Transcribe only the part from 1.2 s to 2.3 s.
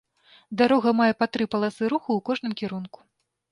тры паласы руху у